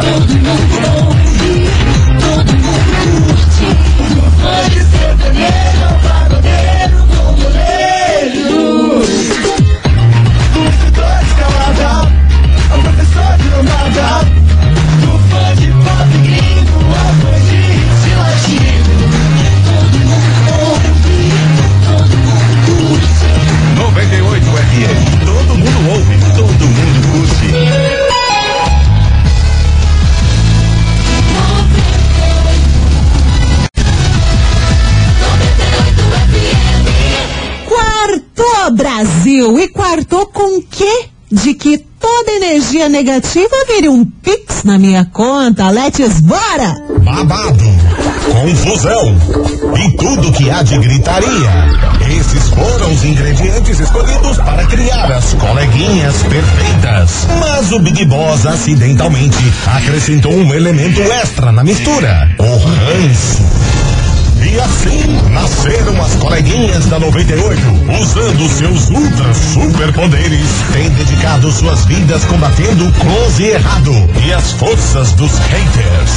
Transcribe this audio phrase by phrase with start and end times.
[0.00, 0.65] Todo mundo
[42.88, 45.70] negativa vire um pix na minha conta.
[45.70, 46.74] Let's bora!
[47.02, 47.64] Babado,
[48.32, 49.16] confusão
[49.78, 51.50] e tudo que há de gritaria.
[52.08, 57.26] Esses foram os ingredientes escolhidos para criar as coleguinhas perfeitas.
[57.40, 63.85] Mas o Big Boss acidentalmente acrescentou um elemento extra na mistura: o ranço.
[64.56, 67.60] E assim nasceram as coleguinhas da 98,
[68.00, 73.92] usando seus ultra superpoderes, têm dedicado suas vidas combatendo o close e errado
[74.26, 76.10] e as forças dos haters.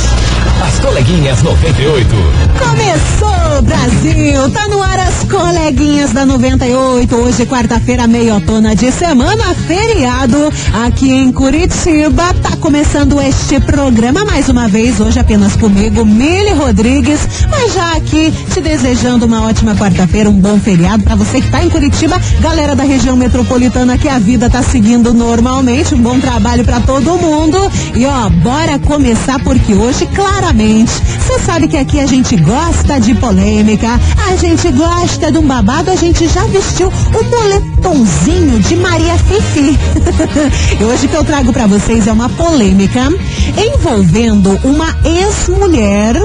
[0.65, 2.09] As coleguinhas 98.
[2.57, 4.49] Começou, Brasil!
[4.51, 7.13] Tá no ar as coleguinhas da 98.
[7.15, 10.51] Hoje, quarta-feira, meia-tona de semana, feriado
[10.85, 12.33] aqui em Curitiba.
[12.41, 18.28] Tá começando este programa mais uma vez, hoje apenas comigo, Mili Rodrigues, mas já aqui
[18.31, 22.75] te desejando uma ótima quarta-feira, um bom feriado pra você que tá em Curitiba, galera
[22.75, 27.57] da região metropolitana que a vida tá seguindo normalmente, um bom trabalho pra todo mundo.
[27.95, 33.13] E ó, bora começar porque hoje, claramente, você sabe que aqui a gente gosta de
[33.15, 33.99] polêmica,
[34.29, 39.77] a gente gosta de um babado, a gente já vestiu o moletomzinho de Maria Fifi.
[40.79, 43.09] e hoje que eu trago pra vocês é uma polêmica
[43.57, 46.15] envolvendo uma ex-mulher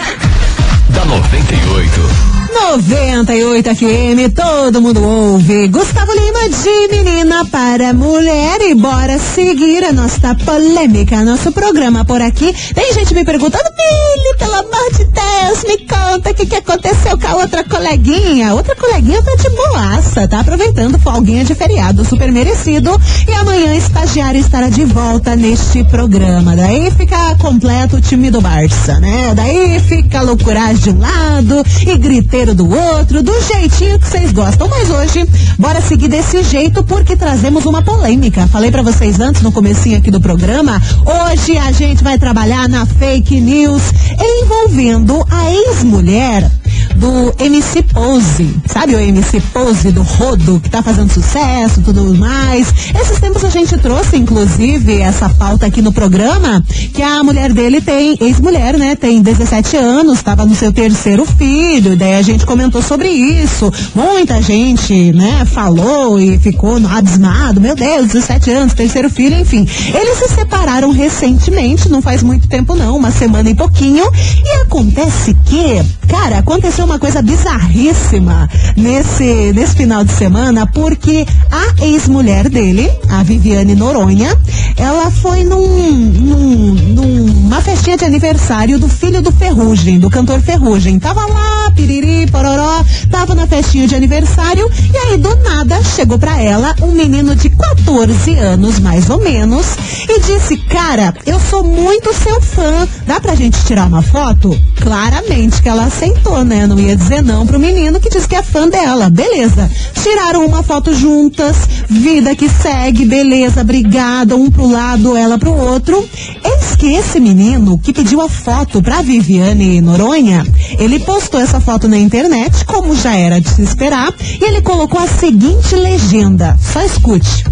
[0.90, 2.39] da 98.
[2.52, 5.68] 98 FM, todo mundo ouve.
[5.68, 12.20] Gustavo Lima de Menina para Mulher e bora seguir a nossa polêmica, nosso programa por
[12.20, 12.52] aqui.
[12.74, 17.16] Tem gente me perguntando, Billy, pelo amor de Deus, me conta o que, que aconteceu
[17.18, 18.52] com a outra coleguinha.
[18.54, 22.90] Outra coleguinha tá de boaça, tá aproveitando folguinha de feriado, super merecido.
[23.28, 26.56] E amanhã estagiário estará de volta neste programa.
[26.56, 29.34] Daí fica completo o time do Barça, né?
[29.36, 34.66] Daí fica loucuragem de um lado e griteiro do outro, do jeitinho que vocês gostam.
[34.66, 35.28] Mas hoje,
[35.58, 38.46] bora seguir desse jeito porque trazemos uma polêmica.
[38.46, 40.80] Falei para vocês antes no comecinho aqui do programa.
[41.04, 43.82] Hoje a gente vai trabalhar na fake news
[44.18, 46.50] envolvendo a ex-mulher
[46.96, 48.56] do MC Pose.
[48.66, 52.72] Sabe o MC Pose do Rodo, que tá fazendo sucesso tudo mais?
[53.00, 56.64] Esses tempos a gente trouxe, inclusive, essa pauta aqui no programa,
[56.94, 58.94] que a mulher dele tem, ex-mulher, né?
[58.94, 63.72] Tem 17 anos, estava no seu terceiro filho, daí a gente comentou sobre isso.
[63.94, 67.60] Muita gente, né, falou e ficou abismado.
[67.60, 69.66] Meu Deus, 17 anos, terceiro filho, enfim.
[69.94, 74.04] Eles se separaram recentemente, não faz muito tempo não, uma semana e pouquinho.
[74.44, 81.84] E acontece que, cara, aconteceu uma coisa bizarríssima nesse, nesse final de semana, porque a
[81.84, 84.36] ex-mulher dele, a Viviane Noronha,
[84.76, 90.98] ela foi num, num, numa festinha de aniversário do filho do Ferrugem, do cantor Ferrugem.
[90.98, 96.40] Tava lá piriri, pororó, tava na festinha de aniversário e aí do nada chegou pra
[96.40, 99.66] ela um menino de 14 anos, mais ou menos,
[100.08, 104.56] e disse, cara, eu sou muito seu fã, dá pra gente tirar uma foto?
[104.80, 106.59] Claramente que ela aceitou, né?
[106.66, 109.08] Não ia dizer não pro menino que disse que é fã dela.
[109.10, 109.70] Beleza.
[110.02, 111.56] Tiraram uma foto juntas,
[111.88, 116.08] vida que segue, beleza, obrigada, um pro lado, ela pro outro.
[116.44, 120.46] Eis que esse menino que pediu a foto pra Viviane Noronha,
[120.78, 125.00] ele postou essa foto na internet, como já era de se esperar, e ele colocou
[125.00, 126.56] a seguinte legenda.
[126.72, 127.44] Só escute.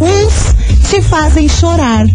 [0.00, 2.06] Uns te fazem chorar,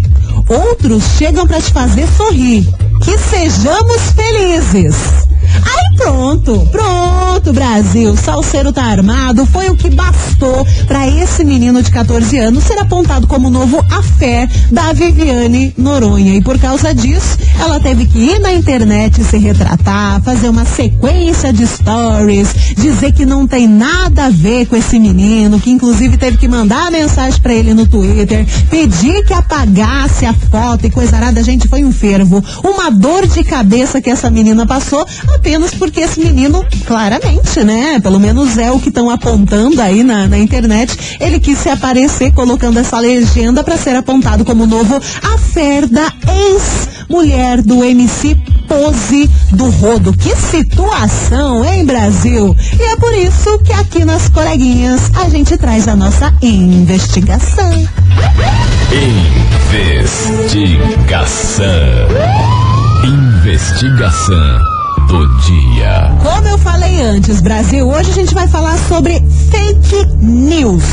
[0.47, 2.65] outros chegam pra te fazer sorrir.
[3.03, 5.28] Que sejamos felizes.
[5.65, 8.15] Aí pronto, pronto, Brasil.
[8.15, 9.45] Salseiro tá armado.
[9.45, 14.47] Foi o que bastou para esse menino de 14 anos ser apontado como novo afé
[14.71, 16.35] da Viviane Noronha.
[16.35, 21.51] E por causa disso, ela teve que ir na internet se retratar, fazer uma sequência
[21.51, 26.37] de stories, dizer que não tem nada a ver com esse menino, que inclusive teve
[26.37, 31.43] que mandar mensagem para ele no Twitter, pedir que apagasse a foto e coisa arada.
[31.43, 32.43] Gente, foi um fervo.
[32.63, 35.05] Uma dor de cabeça que essa menina passou
[35.79, 37.99] porque esse menino, claramente, né?
[37.99, 41.17] Pelo menos é o que estão apontando aí na, na internet.
[41.19, 47.63] Ele quis se aparecer colocando essa legenda para ser apontado como novo affair da ex-mulher
[47.63, 48.37] do MC
[48.67, 50.13] Pose do Rodo.
[50.13, 52.55] Que situação, hein, Brasil?
[52.79, 57.71] E é por isso que aqui nas coleguinhas a gente traz a nossa investigação.
[60.51, 61.65] Investigação.
[63.03, 64.78] Investigação
[65.09, 66.15] do dia.
[66.21, 69.19] Como eu falei antes, Brasil, hoje a gente vai falar sobre
[69.49, 70.83] fake news.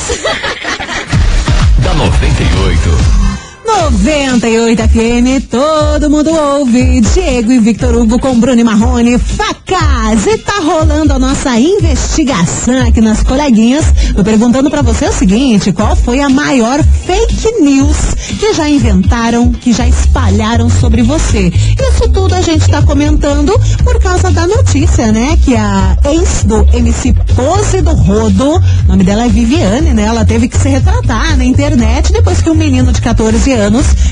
[1.83, 3.28] da 98.
[3.69, 7.03] 98 FM, todo mundo ouve.
[7.03, 10.27] Diego e Victor Hugo com Bruno e Marrone, facas.
[10.27, 13.85] E tá rolando a nossa investigação aqui nas coleguinhas.
[14.17, 17.97] Tô perguntando pra você o seguinte: qual foi a maior fake news
[18.41, 21.49] que já inventaram, que já espalharam sobre você?
[21.49, 23.53] Isso tudo a gente tá comentando
[23.85, 25.39] por causa da notícia, né?
[25.45, 30.05] Que a ex do MC Pose do Rodo, o nome dela é Viviane, né?
[30.05, 33.58] Ela teve que se retratar na internet depois que um menino de 14 anos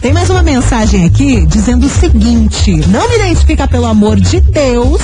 [0.00, 5.00] Tem mais uma mensagem aqui dizendo o seguinte: não me identifica pelo amor de Deus.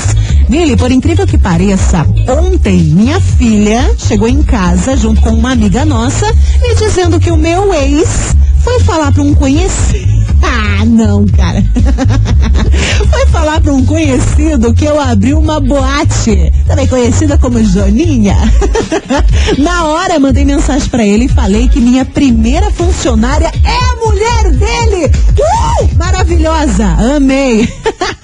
[0.48, 5.84] Mili, por incrível que pareça, ontem minha filha chegou em casa junto com uma amiga
[5.84, 6.26] nossa
[6.60, 10.20] me dizendo que o meu ex foi falar para um conhecido.
[10.42, 11.62] Ah, não, cara.
[13.10, 18.36] Foi falar para um conhecido que eu abri uma boate, também conhecida como Joninha.
[19.58, 25.10] Na hora mandei mensagem para ele e falei que minha primeira funcionária é mulher dele.
[25.38, 25.88] Uh!
[25.96, 26.84] Maravilhosa,
[27.16, 27.66] amei.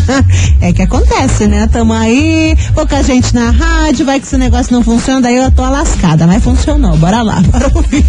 [0.60, 1.68] é que acontece, né?
[1.70, 5.62] Tamo aí, pouca gente na rádio, vai que esse negócio não funciona, daí eu tô
[5.62, 6.96] lascada, mas funcionou.
[6.96, 8.04] Bora lá, bora ouvir.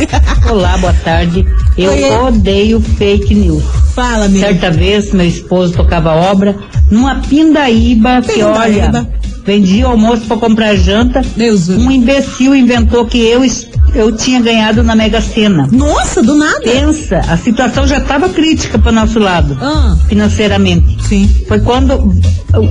[0.49, 1.45] Olá, boa tarde.
[1.77, 3.63] Eu odeio fake news.
[3.93, 4.45] Fala, amigo.
[4.45, 6.55] Certa vez, meu esposo tocava obra
[6.91, 9.09] numa pindaíba que, Pindaíba.
[9.47, 11.21] Olha, vendia almoço para comprar janta.
[11.35, 13.41] Deus Um imbecil inventou que eu,
[13.95, 15.67] eu tinha ganhado na Mega Sena.
[15.71, 16.61] Nossa, do nada.
[16.61, 20.97] Pensa, a situação já estava crítica para nosso lado, Ah, financeiramente.
[21.07, 21.29] sim.
[21.47, 22.13] Foi quando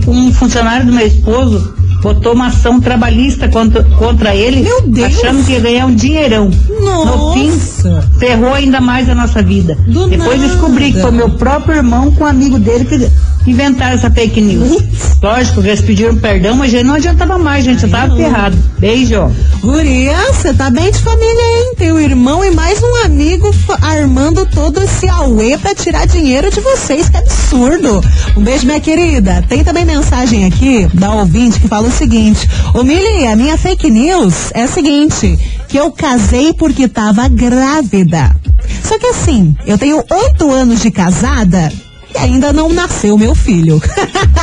[0.07, 5.07] um funcionário do meu esposo botou uma ação trabalhista contra, contra ele, Meu Deus.
[5.17, 6.51] achando que ia ganhar um dinheirão.
[6.69, 8.11] No fim, Nossa.
[8.21, 9.77] ferrou ainda mais a nossa vida.
[9.89, 10.53] Do Depois nada.
[10.53, 13.11] descobri que foi meu próprio irmão com um amigo dele que
[13.47, 14.83] inventaram essa fake news.
[15.23, 18.57] Lógico que eles pediram perdão, mas já não adiantava mais, gente, já tava ferrado.
[18.79, 19.31] Beijo.
[19.61, 21.75] Guria, você tá bem de família, hein?
[21.77, 26.61] Tem um irmão e mais um amigo armando todo esse auê pra tirar dinheiro de
[26.61, 28.05] vocês, que absurdo.
[28.37, 29.45] Um beijo, minha querida.
[29.49, 33.91] Tem também mensagem aqui da ouvinte que fala o seguinte: Ô Mili, a minha fake
[33.91, 35.39] news é a seguinte,
[35.69, 38.37] que eu casei porque tava grávida.
[38.83, 41.73] Só que assim, eu tenho oito anos de casada
[42.17, 43.83] e ainda não nasceu meu filho.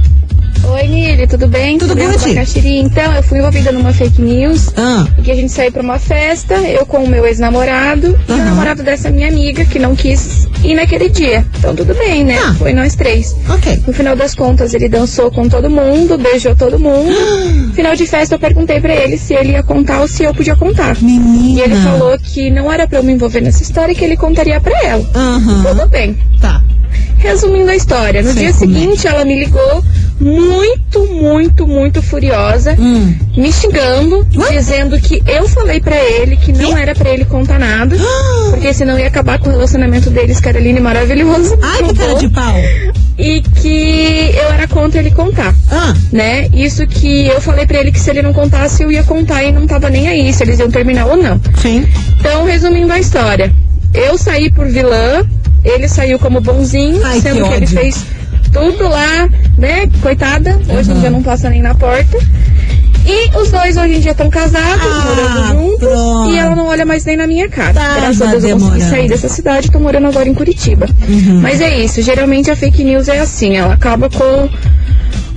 [0.63, 1.77] Oi, Nili, tudo bem?
[1.77, 2.18] Tudo good?
[2.30, 2.77] Bacaxiri.
[2.77, 4.72] Então, eu fui envolvida numa fake news.
[4.77, 8.38] Ah, que a gente saiu pra uma festa, eu com o meu ex-namorado e o
[8.38, 11.46] namorado dessa minha amiga que não quis ir naquele dia.
[11.58, 12.38] Então tudo bem, né?
[12.44, 12.53] Ah.
[12.56, 13.36] Foi nós três.
[13.50, 13.82] ok.
[13.88, 17.12] No final das contas, ele dançou com todo mundo, beijou todo mundo.
[17.74, 20.56] Final de festa, eu perguntei pra ele se ele ia contar ou se eu podia
[20.56, 21.01] contar.
[21.01, 21.60] Menina.
[21.60, 24.18] E ele falou que não era pra eu me envolver nessa história e que ele
[24.18, 25.10] contaria pra ela.
[25.15, 25.63] Aham.
[25.63, 26.18] Tudo bem.
[26.39, 26.62] Tá.
[27.18, 28.53] Resumindo a história, no Sei dia é.
[28.53, 29.84] seguinte ela me ligou
[30.21, 33.15] muito, muito, muito furiosa, Hum.
[33.35, 34.51] me xingando, Ué?
[34.51, 37.95] dizendo que eu falei pra ele que não era pra ele contar nada,
[38.51, 41.57] porque senão ia acabar com o relacionamento deles, Caroline maravilhoso.
[41.61, 42.55] Ai, que cara de pau.
[43.17, 45.53] E que eu era contra ele contar.
[45.71, 46.47] Ah, Né?
[46.53, 49.51] Isso que eu falei pra ele que se ele não contasse, eu ia contar e
[49.51, 51.39] não tava nem aí, se eles iam terminar ou não.
[51.61, 51.85] sim.
[52.19, 53.51] Então, resumindo a história,
[53.93, 55.23] eu saí por vilã,
[55.63, 58.05] ele saiu como bonzinho, Ai, sendo que que, ele fez
[58.51, 59.88] tudo lá, né?
[60.01, 62.17] Coitada, hoje em dia não passa nem na porta.
[63.03, 66.31] E os dois hoje em dia estão casados, Ah, morando juntos, pronto.
[66.31, 67.74] e ela não olha mais nem na minha cara.
[67.74, 68.89] Tava Graças a Deus eu consegui demorando.
[68.91, 70.86] sair dessa cidade, tô morando agora em Curitiba.
[71.10, 71.39] Uhum.
[71.41, 74.48] Mas é isso, geralmente a fake news é assim, ela acaba com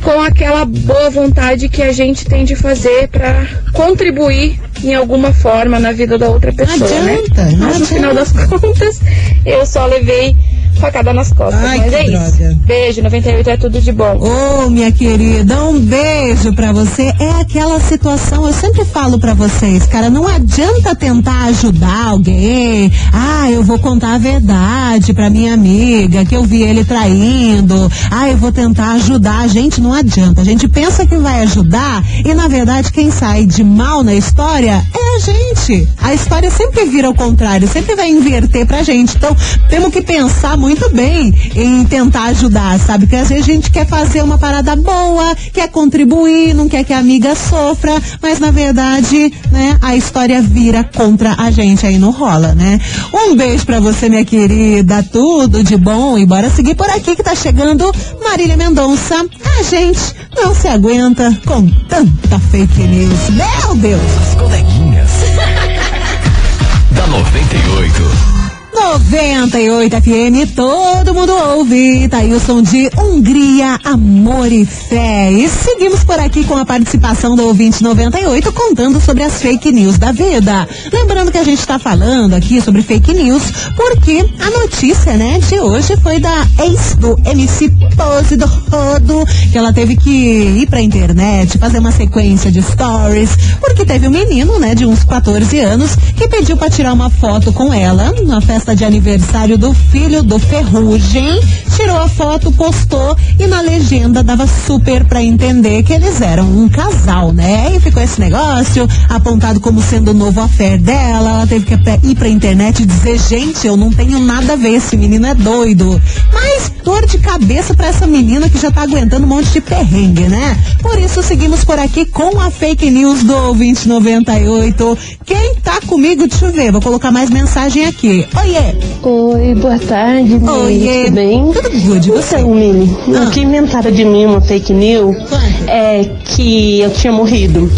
[0.03, 5.79] com aquela boa vontade que a gente tem de fazer pra contribuir em alguma forma
[5.81, 7.53] na vida da outra pessoa, adianta, né?
[7.53, 8.35] não Mas no final adianta.
[8.35, 9.01] das contas,
[9.47, 10.37] eu só levei
[10.81, 11.63] facada nas costas.
[11.65, 12.13] Ai, mas é isso.
[12.13, 12.59] droga.
[12.65, 14.19] Beijo, 98 é tudo de bom.
[14.19, 17.15] Ô, minha querida, um beijo pra você.
[17.19, 22.93] É aquela situação, eu sempre falo pra vocês, cara, não adianta tentar ajudar alguém.
[23.13, 27.91] Ah, eu vou contar a verdade pra minha amiga, que eu vi ele traindo.
[28.11, 29.49] Ah, eu vou tentar ajudar.
[29.49, 30.41] Gente, não adianta.
[30.41, 34.83] A gente pensa que vai ajudar e, na verdade, quem sai de mal na história
[34.95, 35.89] é a gente.
[35.99, 39.17] A história sempre vira ao contrário, sempre vai inverter pra gente.
[39.17, 39.37] Então,
[39.69, 43.05] temos que pensar muito bem em tentar ajudar, sabe?
[43.05, 46.93] Porque às vezes a gente quer fazer uma parada boa, quer contribuir, não quer que
[46.95, 52.11] a amiga sofra, mas na verdade, né, a história vira contra a gente, aí não
[52.11, 52.81] rola, né?
[53.13, 57.23] Um beijo pra você, minha querida, tudo de bom e bora seguir por aqui que
[57.23, 57.93] tá chegando
[58.23, 59.27] Marília Mendonça.
[59.59, 63.31] A gente não se aguenta com tanta fake news.
[63.31, 64.01] Meu Deus!
[64.31, 65.11] As coleguinhas.
[66.93, 68.34] da 98.
[68.75, 72.09] 98 FM, todo mundo ouve.
[72.09, 75.31] Tá aí o som de Hungria, Amor e Fé.
[75.31, 79.97] E seguimos por aqui com a participação do ouvinte 98 contando sobre as fake news
[79.97, 80.69] da vida.
[80.93, 83.45] Lembrando que a gente tá falando aqui sobre fake news
[83.77, 89.57] porque a notícia, né, de hoje foi da ex do MC Pose do Rodo, que
[89.57, 94.59] ela teve que ir pra internet, fazer uma sequência de stories, porque teve um menino,
[94.59, 98.64] né, de uns 14 anos, que pediu pra tirar uma foto com ela na festa
[98.73, 101.41] de aniversário do filho do Ferrugem.
[101.75, 106.69] Tirou a foto, postou e na legenda dava super pra entender que eles eram um
[106.69, 107.75] casal, né?
[107.75, 111.31] E ficou esse negócio apontado como sendo o novo affair dela.
[111.31, 111.75] Ela teve que
[112.09, 115.35] ir pra internet e dizer: gente, eu não tenho nada a ver, esse menino é
[115.35, 116.01] doido.
[116.33, 120.29] Mas dor de cabeça pra essa menina que já tá aguentando um monte de perrengue,
[120.29, 120.57] né?
[120.81, 124.99] Por isso seguimos por aqui com a fake news do 2098.
[125.25, 126.29] Quem tá comigo?
[126.29, 128.27] Deixa eu ver, vou colocar mais mensagem aqui.
[128.55, 128.75] Oiê!
[129.03, 130.39] Oi, boa tarde.
[130.49, 131.05] Oiê!
[131.07, 131.53] Tudo bem?
[131.53, 132.37] Tudo good, e você?
[132.37, 133.25] Então, Mili, Ah.
[133.25, 135.69] o que inventaram de mim uma fake news Quando?
[135.69, 137.69] é que eu tinha morrido.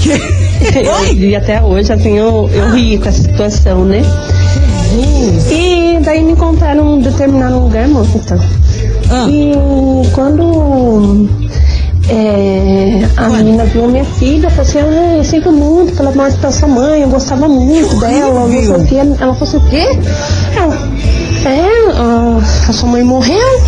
[1.17, 4.03] E até hoje, assim, eu, eu ri com essa situação, né?
[5.51, 8.19] E daí me contaram um determinado lugar, moça.
[8.19, 8.39] Então.
[9.11, 9.53] Ah, E
[10.12, 11.27] quando
[12.09, 16.37] é, a menina viu a minha filha, falou assim, ah, eu sinto muito pela morte
[16.38, 18.49] da sua mãe, eu gostava muito dela, não
[18.87, 19.16] sei o.
[19.21, 19.87] Ela falou assim, o quê?
[20.57, 20.79] Ela,
[21.45, 23.61] é, ah, a sua mãe morreu?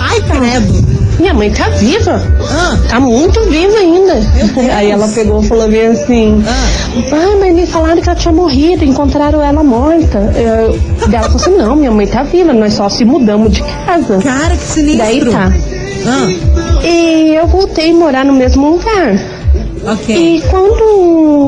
[0.00, 0.96] ai, credo!
[1.18, 2.22] Minha mãe tá viva.
[2.50, 4.20] Ah, Tá muito viva ainda.
[4.74, 8.84] Aí ela pegou e falou bem assim, ah, mas me falaram que ela tinha morrido,
[8.84, 10.18] encontraram ela morta.
[10.36, 13.62] Eu, daí ela falou assim, não, minha mãe tá viva, nós só se mudamos de
[13.62, 14.18] casa.
[14.22, 14.98] cara, que sinistro!
[14.98, 15.52] Daí tá.
[16.06, 19.18] Ah, E eu voltei a morar no mesmo lugar.
[19.92, 20.36] ok.
[20.36, 20.82] E quando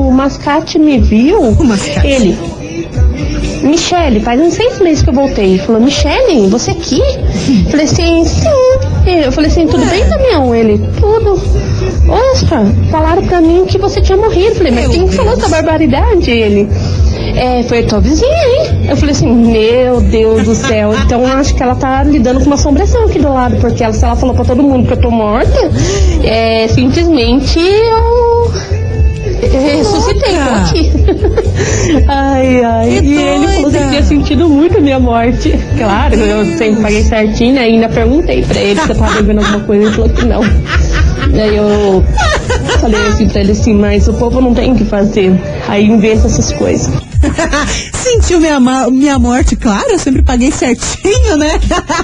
[0.07, 2.07] o Mascate me viu, O Mascate.
[2.07, 2.37] ele.
[3.63, 5.45] Michele, faz uns seis meses que eu voltei.
[5.51, 7.01] Ele falou, Michele, você aqui?
[7.01, 8.47] Eu falei assim, sim.
[9.25, 10.55] Eu falei assim, tudo bem, Damião?
[10.55, 11.39] Ele, tudo.
[12.07, 14.47] Oscar, falaram pra mim que você tinha morrido.
[14.49, 15.43] Eu falei, mas Meu quem falou Deus.
[15.43, 16.31] essa barbaridade?
[16.31, 16.69] Ele.
[17.35, 18.78] É, foi a tua vizinha, hein?
[18.89, 20.93] Eu falei assim, meu Deus do céu.
[21.05, 23.93] Então eu acho que ela tá lidando com uma assombração aqui do lado, porque ela,
[23.93, 25.71] se ela falou pra todo mundo que eu tô morta,
[26.23, 28.51] é, simplesmente eu.
[29.61, 30.91] ressuscitei, tô aqui.
[32.09, 32.99] ai, ai.
[32.99, 35.53] Que e ele falou que tinha sentido muito a minha morte.
[35.77, 37.61] Claro, eu sempre paguei certinho, né?
[37.61, 40.41] ainda perguntei pra ele se eu tava devendo alguma coisa, ele falou que não.
[41.31, 42.03] Daí eu
[42.81, 45.39] falei assim pra ele assim, mas o povo não tem o que fazer.
[45.67, 46.91] Aí inventa essas coisas.
[48.21, 48.59] Sentiu minha,
[48.91, 51.51] minha morte, claro, eu sempre paguei certinho, né?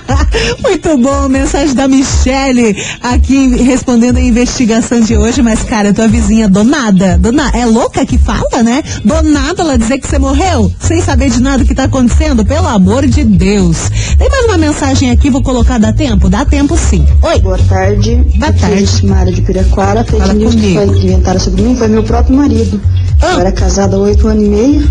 [0.64, 6.48] Muito bom, mensagem da Michele aqui respondendo a investigação de hoje, mas cara, tua vizinha
[6.48, 8.82] do nada, do na- é louca que fala, né?
[9.04, 12.68] Do nada ela dizer que você morreu, sem saber de nada que tá acontecendo, pelo
[12.68, 13.78] amor de Deus.
[14.18, 16.30] Tem mais uma mensagem aqui, vou colocar, dá tempo?
[16.30, 17.06] Dá tempo sim.
[17.22, 17.40] Oi.
[17.40, 18.16] Boa tarde.
[18.38, 18.76] Boa Aqui tarde.
[18.78, 20.04] é Jucimara de Piraquara.
[20.06, 20.86] Fake news que comigo.
[20.86, 22.82] foi que inventaram sobre mim foi meu próprio marido.
[23.22, 23.34] Ah.
[23.34, 24.90] Eu era casada há oito anos e meio.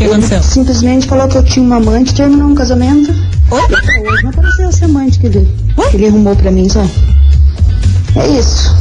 [0.00, 0.42] Que aconteceu?
[0.42, 3.12] Simplesmente falou que eu tinha uma amante, terminou um casamento.
[3.52, 5.46] Até hoje não apareceu esse amante que ele,
[5.90, 6.90] que ele arrumou pra mim, sabe?
[8.16, 8.74] É isso.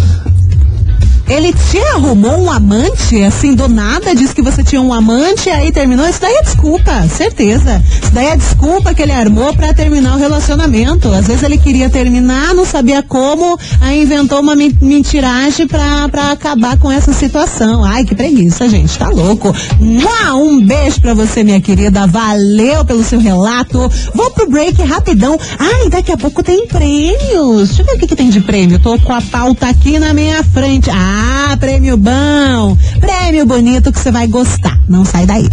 [1.30, 5.72] Ele te arrumou um amante, assim, do nada, disse que você tinha um amante, aí
[5.72, 6.08] terminou.
[6.08, 7.82] Isso daí é desculpa, certeza.
[8.02, 11.08] Isso daí é desculpa que ele armou pra terminar o relacionamento.
[11.14, 16.32] Às vezes ele queria terminar, não sabia como, aí inventou uma men- mentiragem pra, pra
[16.32, 17.84] acabar com essa situação.
[17.86, 19.54] Ai, que preguiça, gente, tá louco.
[20.34, 22.08] Um beijo pra você, minha querida.
[22.08, 23.90] Valeu pelo seu relato.
[24.16, 25.38] Vou pro break rapidão.
[25.60, 27.68] Ai, daqui a pouco tem prêmios.
[27.70, 28.80] Deixa eu ver o que, que tem de prêmio.
[28.80, 30.90] Tô com a pauta aqui na minha frente.
[30.90, 31.19] Ah,
[31.60, 32.78] prêmio bom.
[33.00, 34.80] Prêmio bonito que você vai gostar.
[34.88, 35.48] Não sai daí.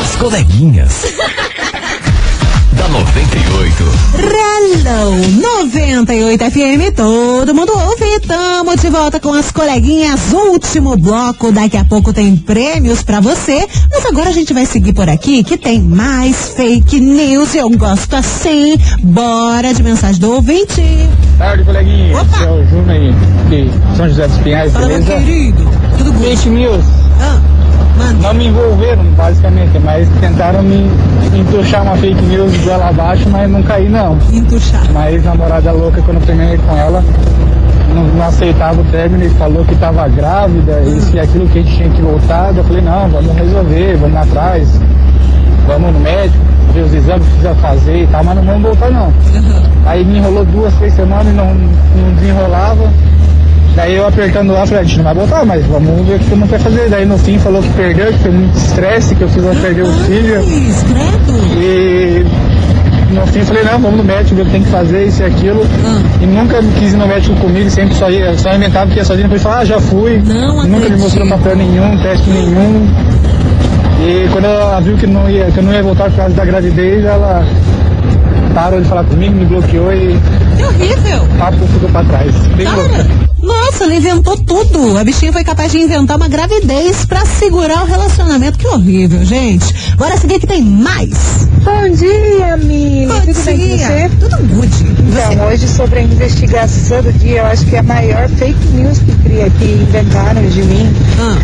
[0.00, 1.04] As coleguinhas.
[2.80, 3.84] da 98.
[4.16, 5.12] Hello,
[5.60, 8.20] 98 FM, todo mundo ouve.
[8.26, 10.32] Tamo de volta com as coleguinhas.
[10.32, 13.66] Último bloco, daqui a pouco tem prêmios pra você.
[13.90, 17.54] Mas agora a gente vai seguir por aqui que tem mais fake news.
[17.54, 18.78] Eu gosto assim.
[19.02, 20.82] Bora de mensagem do ouvinte.
[21.36, 22.18] Tarde, coleguinha.
[22.18, 22.34] Opa!
[22.34, 23.12] Esse é o Júnior aí,
[23.50, 25.20] de São José dos Pinhais, Fala, meu beleza?
[25.22, 25.68] querido.
[25.98, 26.20] Tudo bom?
[26.24, 26.84] Fake news.
[27.20, 27.38] Ah,
[28.00, 28.28] manda.
[28.28, 30.90] Não me envolveram, basicamente, mas tentaram me
[31.34, 34.18] entuchar uma fake news goela abaixo, mas não caí, não.
[34.32, 34.90] Entuchar.
[34.90, 37.04] Uma ex-namorada louca, quando eu terminei com ela,
[37.94, 41.62] não, não aceitava o término e falou que estava grávida, isso e aquilo que a
[41.62, 42.56] gente tinha que voltar.
[42.56, 44.80] Eu falei, não, vamos resolver, vamos atrás,
[45.66, 48.90] vamos no médico, ver os exames que precisa fazer e tal, mas não vamos voltar
[48.90, 49.12] não.
[49.86, 52.90] Aí me enrolou duas, três semanas e não, não desenrolava.
[53.80, 56.24] Daí eu apertando lá, falei, a gente não vai voltar, mas vamos ver o que
[56.26, 56.90] todo mundo vai fazer.
[56.90, 59.84] Daí no fim falou que perdeu, que foi muito estresse, que eu fiz ela perder
[59.84, 60.42] o filho.
[61.56, 62.26] E
[63.14, 65.24] no fim falei, não, vamos no médico, ver o que tem que fazer, isso e
[65.24, 65.66] aquilo.
[65.82, 65.98] Ah.
[66.20, 69.28] E nunca quis ir no médico comigo, sempre só, ia, só inventava que ia sozinho,
[69.28, 70.22] depois falava, ah, já fui.
[70.26, 72.86] Não nunca me mostrou papel nenhum, teste nenhum.
[74.02, 76.44] E quando ela viu que, não ia, que eu não ia voltar por causa da
[76.44, 77.42] gravidez, ela
[78.54, 80.18] parou de falar comigo, me bloqueou e
[80.60, 81.26] Que horrível.
[81.38, 82.34] papo ficou pra trás.
[82.56, 82.88] Bem louca.
[82.90, 84.98] Cara, nossa, ele inventou tudo.
[84.98, 88.58] A bichinha foi capaz de inventar uma gravidez pra segurar o relacionamento.
[88.58, 89.94] Que horrível, gente.
[89.96, 91.48] Bora seguir que tem mais.
[91.64, 93.14] Bom dia, amiga.
[93.14, 94.10] Bom Tudo bem com você?
[94.20, 94.66] Tudo good.
[94.76, 95.32] E você?
[95.34, 99.12] Então, hoje sobre a investigação do dia, eu acho que a maior fake news que,
[99.22, 101.38] cria, que inventaram de mim Ah,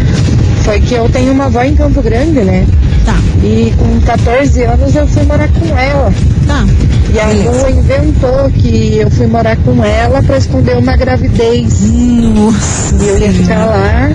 [0.65, 2.67] foi que eu tenho uma avó em Campo Grande, né?
[3.07, 6.13] tá, E com 14 anos eu fui morar com ela.
[6.47, 6.65] tá.
[7.13, 11.81] E a rua inventou que eu fui morar com ela pra esconder uma gravidez.
[11.83, 12.95] Nossa.
[12.97, 14.11] E eu ia ficar lá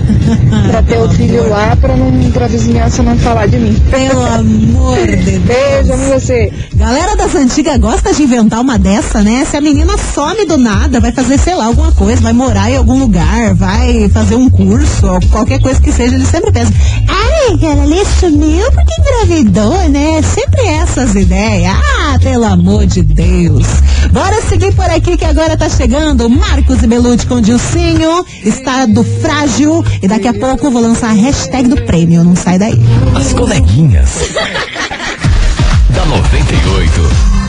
[0.68, 3.74] pra ter o filho lá pra, não, pra vizinhança não falar de mim.
[3.90, 5.42] Pelo amor de Deus.
[5.42, 6.52] Beijo, amo você.
[6.74, 9.44] Galera das antigas gosta de inventar uma dessa, né?
[9.48, 12.76] Se a menina some do nada, vai fazer, sei lá, alguma coisa, vai morar em
[12.76, 16.74] algum lugar, vai fazer um curso, qualquer coisa que seja, eles sempre pensam,
[17.08, 20.20] ai, ela ali sumiu porque engravidou, né?
[20.22, 21.74] Sempre essas ideias.
[22.00, 23.66] Ah, pelo amor de Deus.
[24.12, 29.84] Bora seguir por aqui que agora tá chegando Marcos e Belucci com Dilcinho, estado frágil,
[30.02, 32.80] e daqui a pouco eu vou lançar a hashtag do prêmio, não sai daí.
[33.14, 34.10] As coleguinhas.
[35.90, 37.41] da 98.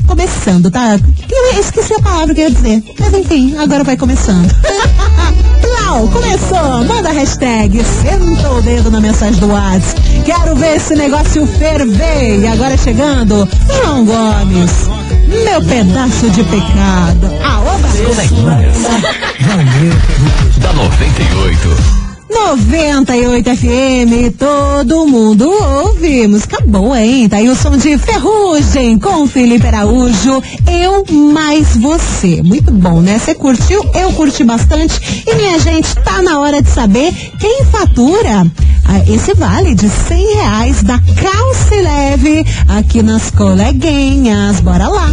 [0.07, 0.99] começando, tá?
[1.29, 2.83] Eu esqueci a palavra que eu ia dizer.
[2.99, 4.49] Mas enfim, agora vai começando.
[5.91, 6.85] Começou.
[6.85, 7.83] Manda a hashtag.
[7.83, 10.01] Senta o dedo na mensagem do WhatsApp.
[10.23, 12.39] Quero ver esse negócio ferver.
[12.39, 14.71] E agora chegando, João Gomes.
[15.27, 17.29] Meu pedaço de pecado.
[17.43, 18.77] Aoba, Coleguinhas.
[20.59, 22.10] Da 98.
[22.31, 26.27] 98 FM, todo mundo ouve.
[26.27, 27.27] Música boa, hein?
[27.27, 30.41] Tá aí o som de Ferrugem com Felipe Araújo.
[30.67, 32.41] Eu mais você.
[32.41, 33.19] Muito bom, né?
[33.19, 33.83] Você curtiu?
[33.93, 35.23] Eu curti bastante.
[35.27, 38.49] E minha gente, tá na hora de saber quem fatura
[38.85, 44.59] ah, esse vale de 100 reais da Calce Leve aqui nas coleguinhas.
[44.59, 45.07] Bora lá.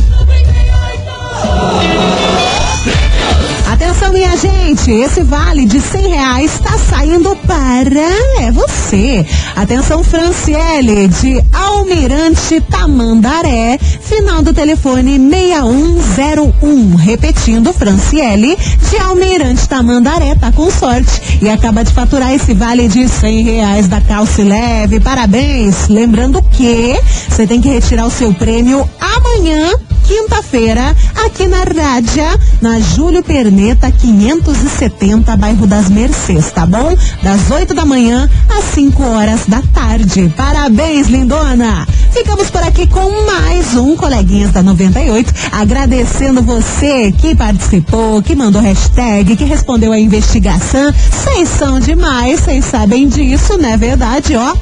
[3.98, 8.00] Atenção, minha gente, esse vale de 100 reais está saindo para
[8.38, 9.26] é você.
[9.56, 16.94] Atenção, Franciele, de Almirante Tamandaré, final do telefone 6101.
[16.94, 18.56] Repetindo, Franciele,
[18.88, 23.88] de Almirante Tamandaré, tá com sorte e acaba de faturar esse vale de 100 reais
[23.88, 25.00] da Calce Leve.
[25.00, 25.88] Parabéns.
[25.88, 26.96] Lembrando que
[27.28, 29.72] você tem que retirar o seu prêmio amanhã
[30.08, 30.96] quinta-feira,
[31.28, 36.96] aqui na Rádia, na Júlio Perneta 570, bairro das Mercês, tá bom?
[37.22, 40.32] Das 8 da manhã às 5 horas da tarde.
[40.34, 41.86] Parabéns, lindona!
[42.12, 48.62] Ficamos por aqui com mais um Coleguinhas da 98, agradecendo você que participou, que mandou
[48.62, 50.92] hashtag, que respondeu a investigação.
[51.10, 54.34] Vocês são demais, vocês sabem disso, não é verdade?
[54.34, 54.54] Ó,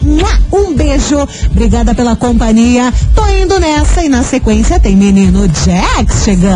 [0.53, 1.17] um beijo,
[1.51, 2.93] obrigada pela companhia.
[3.15, 6.56] Tô indo nessa e na sequência tem menino Jax chegando.